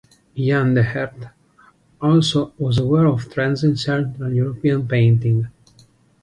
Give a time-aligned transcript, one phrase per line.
[0.35, 1.29] Jan de Herdt
[2.01, 5.47] also was aware of trends in Central European painting.